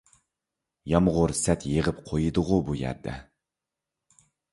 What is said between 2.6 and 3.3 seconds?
بۇ يەردە.